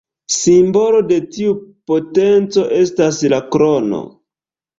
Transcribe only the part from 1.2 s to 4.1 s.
tiu potenco estas la krono.